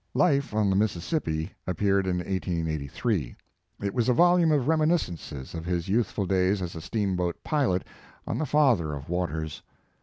"Life 0.15 0.51
on 0.55 0.71
the 0.71 0.75
Mississippi," 0.75 1.51
appeared 1.67 2.07
in 2.07 2.17
His 2.17 2.25
Ltfe 2.25 2.47
and 2.47 2.65
Work. 2.65 2.65
143 2.65 3.35
1883. 3.35 3.35
It 3.87 3.93
was 3.93 4.09
a 4.09 4.13
volume 4.13 4.51
of 4.51 4.67
reminiscences 4.67 5.53
of 5.53 5.65
his 5.65 5.89
youthful 5.89 6.25
days 6.25 6.59
as 6.63 6.73
a 6.73 6.81
steamboat 6.81 7.43
pilot 7.43 7.83
on 8.25 8.39
the 8.39 8.47
father 8.47 8.95
of 8.95 9.09
waters. 9.09 9.61